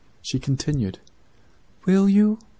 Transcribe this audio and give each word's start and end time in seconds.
"She 0.19 0.39
continued: 0.39 0.97
"'Will 1.85 2.09
you? 2.09 2.39